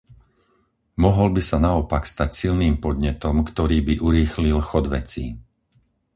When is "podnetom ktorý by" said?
2.85-3.95